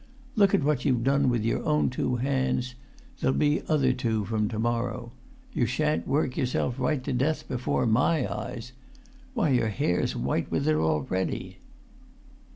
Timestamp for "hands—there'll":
2.15-3.37